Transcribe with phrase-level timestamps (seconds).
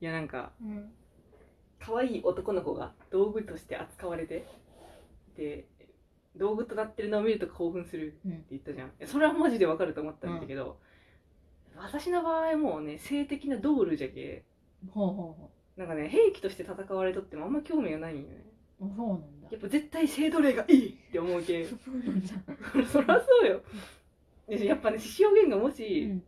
[0.00, 0.92] いやなんかうん。
[1.80, 4.46] 可愛い男の子が道具として扱われて
[5.36, 5.64] で
[6.36, 8.88] 道具となってるのを見ると興奮するってうん言ったじゃん。
[8.88, 10.78] いやそれはマジでわかると思ったんだけど、
[11.76, 14.44] 私の場合もうね性的なドールじゃけ
[14.90, 18.44] ほうほうほなんかね兵器として戦われとってもあんま興味がないんよね。
[18.80, 19.48] そうなんだ。
[19.52, 21.64] やっぱ絶対性奴隷がいいって思うけ
[22.92, 23.62] そりゃそうよ。
[24.48, 26.22] でやっぱね獅子王源がもうし、ん。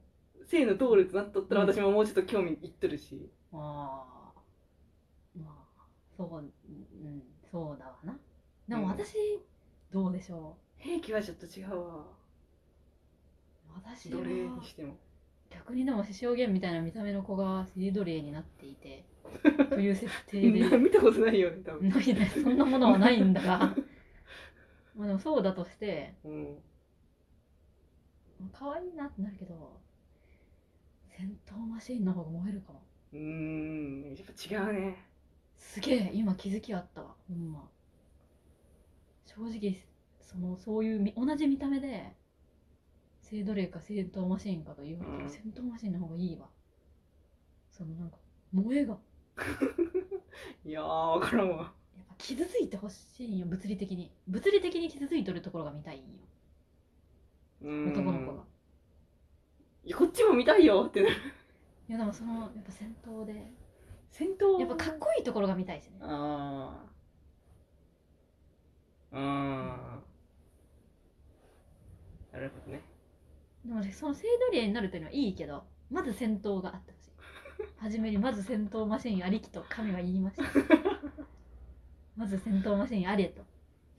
[0.46, 4.40] 性のドールとなっとったらうん私ももうちょっと興味いっとるし、ああ
[5.36, 5.82] まあ
[6.16, 8.16] そううんそうだわな。
[8.68, 8.88] でもうん。
[8.90, 9.16] 私、
[9.90, 11.94] どうでしょ兵器はちょっと違うわ。
[11.96, 12.20] う
[13.74, 14.96] 私奴隷はにしても。
[15.50, 19.04] 逆にでも獅子王源みたいな見た目の子が性奴隷になっていて
[19.68, 20.78] という設定で。
[20.78, 23.74] 見たことないよね多分、ないねそんなものはないんだが。
[24.96, 26.58] まあでもそうだとしてうん、
[28.52, 29.80] 可愛いなってなるけど
[31.08, 32.82] 戦闘マシーンの方が燃えるかも
[33.12, 34.96] うーんやっぱ違うね。
[35.56, 37.68] すげえ今気づきあったわほんま。
[39.26, 39.82] 正直
[40.20, 42.12] そのそういうみ同じ見た目で
[43.20, 45.30] 性奴隷か戦闘マシーンかと言われうん。
[45.30, 46.48] 戦闘マシーンの方がいいわ。
[47.70, 48.16] そのなんか
[48.54, 48.98] 萌えが。
[50.64, 51.72] いやー分からんわ。
[51.96, 54.10] やっぱ傷ついてほしいんよ物理的に。
[54.26, 56.06] 物理的に傷ついとるところが見たいんよ。
[57.92, 58.44] 男の子が。
[59.84, 61.14] いやこっちも見たいよってなる。
[61.14, 61.18] い
[61.90, 63.52] やでもそのやっぱ戦闘で。
[64.10, 64.58] 戦闘？
[64.58, 65.98] やっぱかっこいいところが見たいしね。
[66.02, 66.84] あ
[69.12, 69.22] あうん。
[72.32, 72.82] なるほどね。
[73.64, 77.10] でもねその性奴隷になるというのはいいけどまず戦闘があってほしい。
[77.78, 80.42] 初めにまず戦闘マシーンありきと神は言いました。
[82.16, 83.42] まず戦闘マシーンあれと。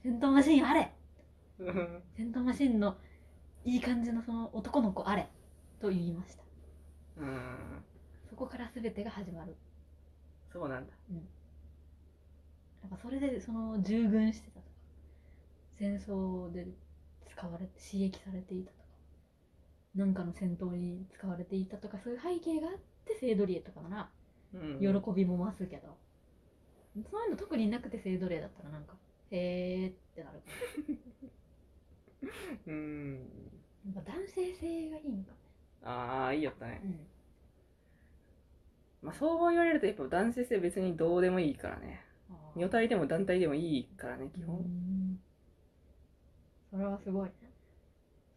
[0.02, 0.92] 戦闘マシーンあれ。
[1.58, 2.02] うん。
[2.16, 2.96] 戦闘マシーンの
[3.64, 5.28] いい感じのその男の子あれ
[5.80, 6.42] と言いました
[7.22, 7.84] うん。
[8.28, 9.54] そこから全てが始まる。
[10.52, 10.92] そうなんだ。
[12.82, 14.66] やっぱそれでその従軍してたとか
[15.78, 16.66] 戦争で
[17.30, 18.82] 使われて刺激されていたとか
[19.94, 22.74] なんかの戦闘に使われていたとかそういう背景があっ
[23.06, 24.08] て性奴隷とかなら
[24.54, 25.96] うん喜びも増すけど、
[27.10, 28.94] そういうの特になくて性奴隷だったらなんか
[29.30, 30.42] へーってなる。
[32.66, 33.14] うん。
[33.94, 35.32] やっぱ男性性がいいのか
[35.84, 36.80] ああいいやったね。
[36.84, 37.06] ね、
[39.02, 42.00] まあそう言われるとやっぱ男性性別にどうでもいいからね。
[42.54, 45.18] うん、女体でも団体でもいいからね基う本ん。
[46.70, 47.32] それはすごいね。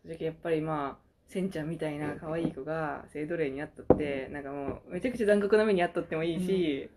[0.01, 6.89] それやっぱりまあせんちゃんみたいな可愛い子が性奴隷にあっとってなんかもうめちゃくちゃ残酷な目にあっとってもいいし、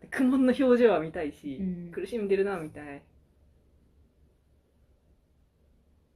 [0.00, 1.92] で苦悶の表情は見たいし、うん。
[1.92, 3.02] 苦しんでるなみたい。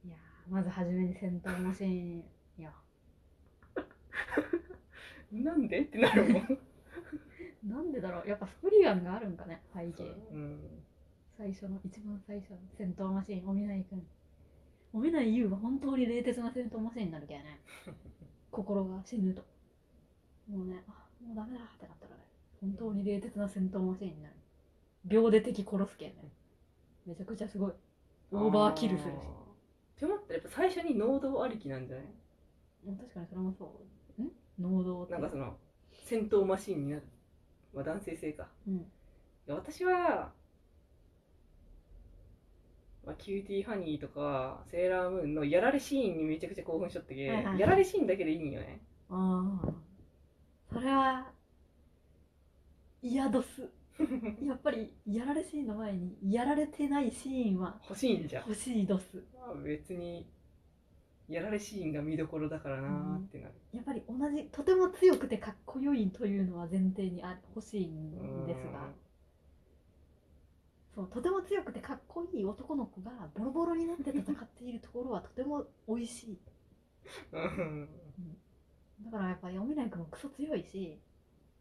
[0.05, 2.23] いやーまず初めに戦闘マシーン
[2.57, 2.71] いや
[5.31, 5.81] なんで？
[5.81, 6.57] ってなるもん、
[8.29, 10.03] やっぱスプリガンがあるんかね背景。
[10.31, 10.37] う。
[10.37, 10.59] ん、
[11.37, 14.05] 最初の一番最初の戦闘マシーンおみないくん
[14.93, 17.59] おみない優は本当に冷徹な戦闘マシーンになるけどね。
[18.51, 19.43] 心が死ぬと。
[20.49, 22.23] もうねあもうダメだってなったらね
[22.59, 24.35] 本当に冷徹な戦闘マシーンになる。
[25.05, 26.31] 秒で敵殺すけんね。
[27.05, 27.73] めちゃくちゃすごい。
[28.31, 29.15] オーバーキルするし。
[29.17, 29.19] っ
[29.99, 32.05] て思ったらやっぱ最初に能動ありきなんじゃない？
[32.87, 33.81] うん確かにそれもそ
[34.17, 34.21] う。
[34.21, 34.31] ん？
[34.59, 35.13] 能動って。
[35.13, 35.57] なんかその
[35.91, 37.03] 戦闘マシーンになる、
[37.73, 38.47] まあ、男性性か。
[38.67, 38.75] うん。
[38.77, 38.81] い
[39.47, 40.31] や私は、
[43.05, 47.59] まあ、キューティーハニーとかセーラームーンのやられシーンにめちゃくちゃ興奮しとったけ、はいはいはい。
[47.59, 48.81] やられシーンだけでいいんよね。
[49.09, 49.69] ああ
[50.71, 51.31] それは
[53.01, 53.69] 嫌どす。
[54.45, 59.23] やっぱりやられシーンの前にやられてないシーンは欲しいんじゃん、欲しいどす。
[59.37, 60.25] まあ、別に
[61.29, 68.89] やられシーンが見どころだからなーってなる、やっぱり同じとても強くてかっこよいというのは前提にあ欲しいんですが。
[70.95, 76.39] そうとても強くてかっこいい男の子がボロボロになって戦っているところはとても美味しい。
[77.31, 77.87] うん。
[79.05, 80.99] だからやっぱり読めない子もクソ強いし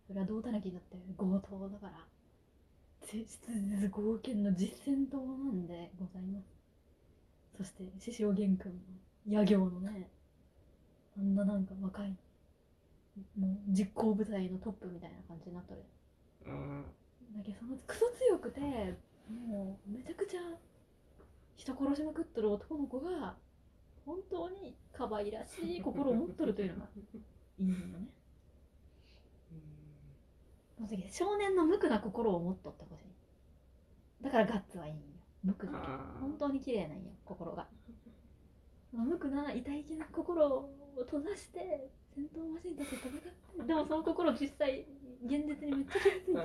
[0.07, 1.93] それは胴たきだって強盗だから
[3.07, 6.47] 実実合剣の実戦闘なんでございます。
[7.59, 8.79] そして獅子王玄君の
[9.27, 10.11] 野行のね
[11.17, 12.17] あんななんか若い
[13.39, 15.85] もう実行部隊のトップみたいな感じになっとる
[16.47, 16.85] うん。
[17.37, 18.61] だけどそのクソ強くて
[19.29, 20.41] もうめちゃくちゃ
[21.57, 23.37] 人殺しまくっとる男の子が
[24.07, 26.89] 本当に可愛らしい心を持っとるというのが
[27.59, 28.09] いいんよね
[30.77, 33.05] その時少年の無垢な心を持っとってほしい。
[34.23, 35.03] だからガッツはいいんよ。
[35.43, 35.87] 無垢だけ
[36.21, 37.67] 本当に綺麗なんよ心が
[38.91, 43.33] その無垢な痛い気な心を閉ざして戦闘マシンとして戦って
[43.67, 44.85] でもその心実際
[45.25, 46.39] 現実にめっちゃ傷ついてる、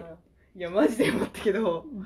[0.55, 1.81] いやマジで思ったけど。
[1.81, 2.05] うん。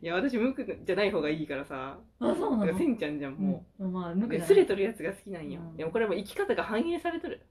[0.00, 1.98] いや私無垢じゃない方がいいからさ。
[2.18, 2.78] あそうなの？
[2.78, 3.84] せんちゃんじゃんもう。
[3.86, 5.76] ん、まあう、無垢だねですれとるやつが好きなんよ、うん。
[5.76, 7.42] でもこれは生き方が反映されとる。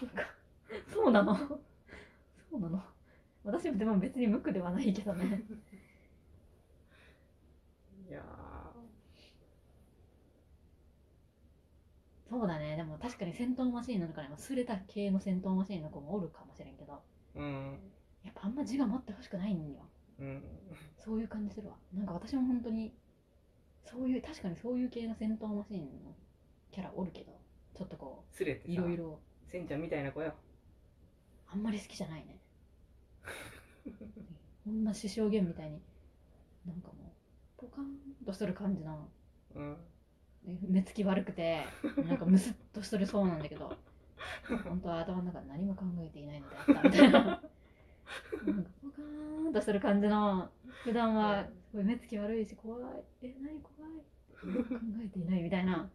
[0.00, 0.22] そうか。
[0.92, 1.36] そうなの？
[1.36, 1.60] そ
[2.56, 2.82] うなの？
[3.44, 5.42] 私でも別に無垢ではないけどね。
[8.08, 8.22] いや
[12.30, 12.76] そうだね。
[12.76, 17.02] でも確かに戦闘マシーンの中にもすれた系の戦闘マシーンの子もおるかもしれんけど。
[17.36, 17.78] ーうん。
[18.24, 19.80] やっぱあんま自我持ってほしくないんよ。
[20.20, 20.42] うん。
[20.96, 21.74] そういう感じするわ。
[21.92, 22.94] なんか私も本当に
[23.84, 26.14] そういう確かにそういう系の戦闘マシーンの
[26.70, 27.40] キャラおるけど。
[27.76, 29.18] ちょっとこすれていろいろ
[29.50, 30.34] せんちゃんみたいな子よ。
[31.50, 32.38] あんまり好きじゃないね。
[34.64, 35.80] こんな師匠源みたいに
[36.66, 37.14] なんかも
[37.58, 39.08] うポカーンとしとる感じの。
[39.54, 39.72] うん。
[39.72, 39.76] ね
[40.44, 41.64] 目つき悪くて
[42.06, 43.76] なんかムスッとしとるそうなんだけど
[44.48, 47.20] 本当は頭の中で何も考えていないのであったみたいな。
[47.20, 50.48] なんかポカーンとしてる感じの
[50.84, 52.82] 普段はすごい目つき悪いし怖い。
[53.22, 53.92] え何怖い。
[54.40, 55.88] 考えていないみたいな。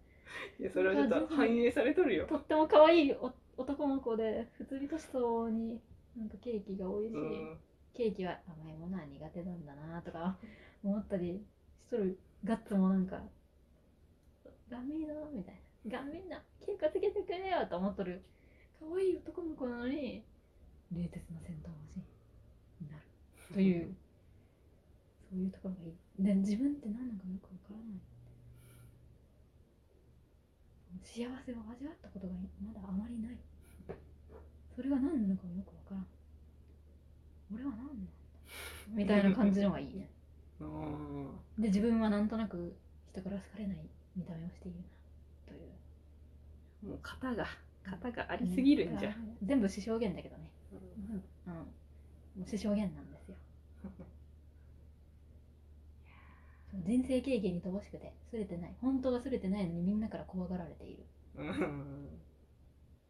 [0.60, 2.26] いやそれはちょっと反映されとるよ。
[2.28, 5.80] とっても可愛いお男の子で普通に年相応に
[6.18, 7.58] なんかケーキが多いし、うん。
[7.94, 10.38] ケーキは甘いものは苦手なんだなとか
[10.84, 11.42] 思ったり
[11.88, 13.20] しとるガッツもなんか
[14.76, 15.56] ガンミーノみたい
[15.88, 18.22] なガンミーノ結果つけてくれよと思っとる。
[18.78, 20.22] 可愛い男の子なのに
[20.92, 22.04] 冷徹な戦闘マシン
[22.84, 23.04] になる。
[23.54, 23.96] という
[25.32, 25.96] そういうところがいい。
[26.20, 28.04] で自分って何なのかよくわからない。
[31.06, 33.38] 幸せを味わったことがまだあまりない。
[34.76, 36.08] それが何なのかもよくわからん。
[37.54, 38.12] 俺は何なんだ。
[38.90, 40.10] みたいな感じのがいいね。
[40.60, 41.28] うん。
[41.58, 42.76] で自分はなんとなく
[43.14, 43.78] 人から好かれない
[44.16, 44.84] 見た目をしているな
[45.48, 46.90] という。
[46.90, 47.46] もう型が
[47.84, 50.50] 型がありすぎるんじゃ、うん全部師匠源だけどね。
[51.46, 51.54] うん。
[51.54, 51.66] も
[52.46, 53.36] う師匠源なんですよ。
[56.86, 58.76] 人生経験に乏しくてすれてない。
[58.82, 61.06] 本当はすれてないのにみんなから怖がられている。
[61.38, 62.20] うん。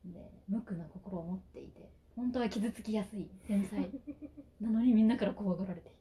[0.06, 3.90] で無垢な心を持っていて本当は傷つきやすい繊細
[4.62, 5.96] なのにみんなから怖がられている。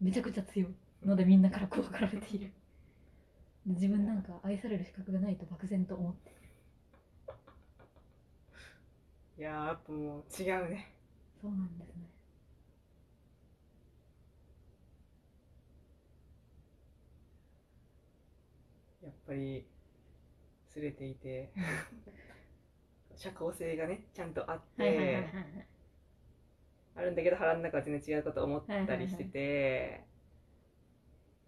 [0.00, 0.74] めちゃくちゃ強い
[1.04, 2.46] のでみんなから怖がられている。
[2.46, 2.52] で
[3.66, 6.30] 自分なんか愛される資格がないと漠然と思って
[9.38, 10.92] いやーやっぱもう違うね。
[11.40, 12.10] そうなんですね。
[19.02, 19.64] やっぱり
[20.68, 21.50] すれていて
[23.16, 25.66] 社交性がねちゃんとあって、はいはいはいはい。
[26.96, 30.04] あるんだけど腹の中は全然違うこと思ったりしてて、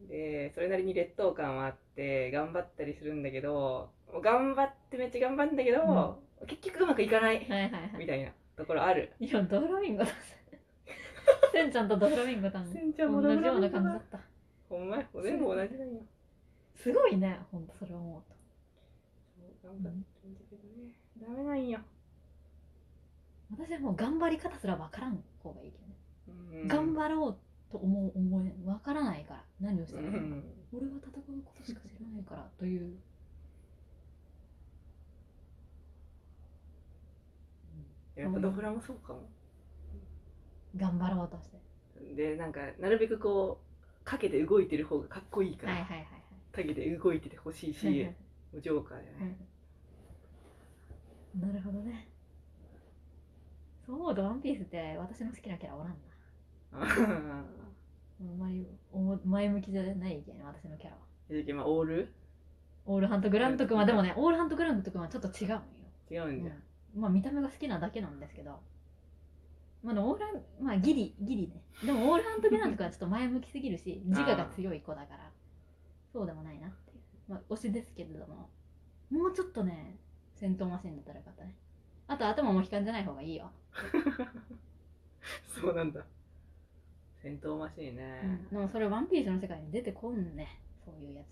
[0.09, 3.91] でそれなりに劣等感はあって頑張ったりするんだけど
[4.23, 7.41] 頑張ってめっちゃ頑張るんだけど、結局うまくいかない
[7.99, 9.13] みたいなところある。
[9.21, 10.11] いやドフラミンゴだ
[11.53, 14.21] せんちゃんとドフラミンゴさんせんちゃんも同じような感じだった。
[14.69, 15.07] ほんまや。
[15.23, 16.03] 全部同じなんよ。
[16.75, 18.37] すごいねほんとそれ思うと。
[19.63, 21.79] 頑張ってるんだけどね、ダメなんよ。
[23.51, 26.69] 私はもう頑張り方すら分からん方がいいけどね、うん。
[26.69, 27.37] 頑張ろう
[27.73, 30.27] と思う思えん分からないから何をしうたらいいのか。
[30.37, 30.45] ん。
[30.73, 32.99] 俺は戦うことしか知らないからという、
[38.15, 39.29] やっぱドフラもそうかも。
[40.77, 41.61] 頑張ろうとして。
[42.15, 43.61] でなんかなるべくこ
[44.03, 46.07] うかけて動いてる方がかっこいいから、はいはいはい
[46.53, 48.17] かけて動いててほしいし、はいはい。
[48.61, 49.29] ジョーカーだよはい。
[49.29, 49.37] ね。
[51.41, 52.09] なるほどね。
[53.87, 55.95] そう思うとワンピースって私の好きなキャラおらんな
[56.73, 58.39] あん。
[58.39, 62.13] まりおも前向きじゃないけん私のキャラはじゃあまあオール？
[62.87, 65.63] オールハントグラント君はでもねオールハントグラント君はちょっと違うんよ。
[66.11, 66.57] 違うんじゃん。
[66.97, 67.01] うん。
[67.01, 68.61] まあ見た目が好きなだけなんですけど。
[69.83, 70.25] まあオール
[70.61, 71.63] まあギリギリね。
[71.85, 75.31] でもオールハントグラント君はちょっと前向きすぎるし自我が強い子だから。
[76.13, 77.01] そうでもないなっていう。
[77.29, 78.49] まあ推しですけれども。
[79.11, 79.99] もうちょっとね
[80.35, 81.55] 戦闘マシンだったらよかったね。
[82.09, 83.51] あと頭も悲観じゃない方がいいよ、
[85.49, 86.05] そうなんだ。
[87.23, 88.41] 戦闘マシーンね。
[88.51, 91.27] でもそれワンピースの世界に出てこんねそういうやつ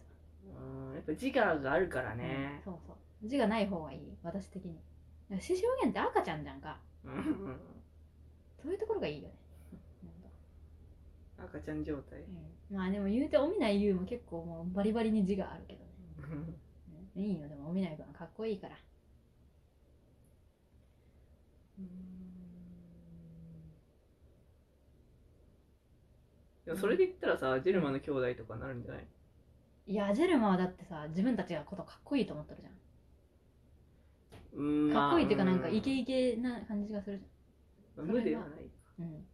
[0.54, 0.62] は。
[0.62, 2.62] うん、やっぱ自我があるからね。
[2.66, 3.28] うんそうそう。
[3.28, 3.98] 字がない方がいい。
[4.22, 4.78] 私的に。
[5.40, 6.78] 獅子表現って赤ちゃんじゃんか。
[7.04, 7.56] うん。
[8.62, 9.34] そういうところがいいよね。
[11.38, 12.20] 赤ちゃん状態。
[12.20, 12.76] うん。
[12.76, 16.44] まあでも言うておみない優も結構もうバリバリに字があるけどね、
[17.16, 17.22] うん。
[17.22, 17.48] いいよ。
[17.48, 18.76] でもおみない君はかっこいいから
[26.70, 29.06] でもそれで言ったらさ、ジェルマの兄弟とかなるんじゃない？
[29.88, 32.70] いやジェルマはだってさ自分たちがことかっこいいと思ってるじゃ
[34.52, 37.24] うんんかっこいいっていうかなんかまあイケイケな感じがするじ
[37.96, 39.26] それが無ではないうん。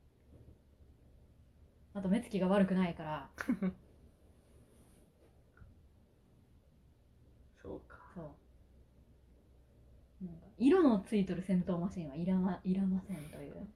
[1.93, 3.29] あと目つきが悪くないから。
[7.63, 7.99] そうか。
[8.15, 8.35] そ
[10.23, 10.25] う。
[10.25, 13.69] なんか色のついとる戦闘マシンはいらまいらませんという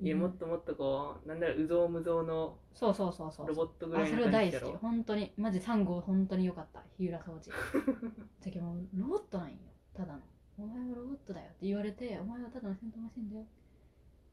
[0.00, 4.76] いやもっともっとこうなんだろううぞうむぞうのそうそうそうそうロボットぐあらいのそれは大好き。
[4.76, 5.32] 本当に。
[5.36, 6.82] マジ3号本当に良かった。
[6.98, 7.52] 日浦掃除。
[8.44, 9.56] だけどもうロボットなんよ。
[9.94, 10.20] ただの。
[10.58, 13.46] お前はロボットだよって言われてお前はただの戦闘マシンだよ。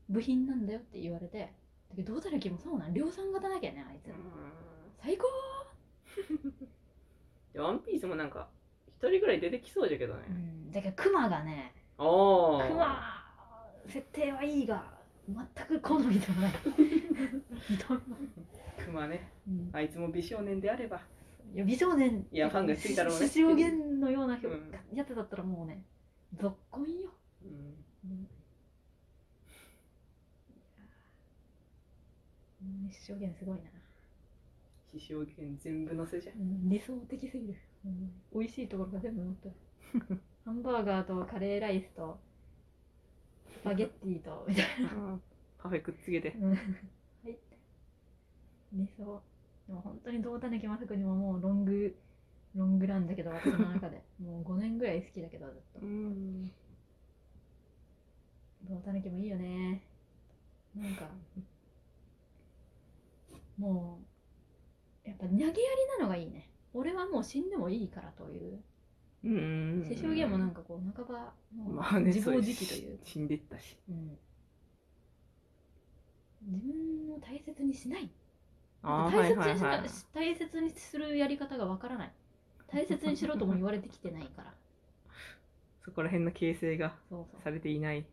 [0.10, 1.54] 部品なんだよって言われて。
[1.90, 2.94] だけどどうたらきもそうなん。
[2.94, 4.08] 量産型だけねあいつ。
[4.08, 4.16] うん。
[4.98, 5.28] 最高！
[7.54, 8.50] でワンピースもなんか
[8.88, 10.72] 一人ぐらい出てきそうじゃけどうね、ん。
[10.72, 13.24] だけどクマがねおおクマ
[13.88, 16.52] 設定はいいが全く好みではない。
[17.68, 17.98] ひどい。
[17.98, 18.02] わ
[18.84, 19.32] クマね。
[19.48, 19.70] うん。
[19.74, 21.02] あいつも美少年であれば。
[21.54, 22.26] いや美少年。
[22.32, 23.28] いやファンがついたろうね。
[23.28, 25.84] 獅子王源のようなひょうんやつだったらもうね
[26.40, 27.12] ぞっこいよ、
[27.44, 27.50] うん。
[28.10, 28.28] うん。
[32.86, 32.92] うん。
[32.92, 33.64] 獅子王源すごいな、
[34.92, 36.34] 獅子王権全部のせじゃ。
[36.34, 36.70] んうん。
[36.70, 39.56] 理想的すぎる、うん、美味しいところが全部乗ってる。
[40.46, 42.31] ハンバーガーとカレーライスとス
[43.64, 44.66] パゲッティとみたい
[45.62, 46.36] パフェくっつけて。
[46.40, 46.54] な、うん。
[46.54, 47.38] はい。
[48.74, 49.22] 理想
[49.68, 51.96] でも本当に胴たぬきまさくにももうロング
[52.56, 54.04] ロングランだけど私の中で。
[54.20, 55.80] もう5年ぐらい好きだけどずっと。
[55.82, 56.52] うん。
[58.64, 59.84] 胴たぬきもいいよね。
[60.76, 61.10] なんか
[63.58, 64.00] も
[65.06, 65.56] うやっぱ投げやり
[66.00, 66.50] なのがいいね。
[66.74, 68.64] 俺はもう死んでもいいからという
[69.24, 69.86] うん。
[69.88, 71.34] 師匠ゲームもなんかこう半ば
[71.70, 74.18] まあね自暴自棄という死んでったしうん
[76.42, 78.10] 自分を大切にしない
[78.84, 82.12] 大切にし大切にするやり方がわからない
[82.68, 84.54] 大切にしろとも言われてきてないから
[85.86, 86.94] そこら辺の形成が
[87.44, 88.06] されていない